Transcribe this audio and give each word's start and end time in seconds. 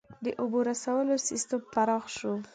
•د 0.25 0.27
اوبو 0.41 0.59
رسولو 0.69 1.15
سیستم 1.27 1.61
پراخ 1.73 2.05
شو. 2.17 2.33